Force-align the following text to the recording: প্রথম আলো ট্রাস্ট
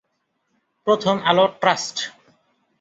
প্রথম 0.87 1.15
আলো 1.29 1.45
ট্রাস্ট 1.61 1.95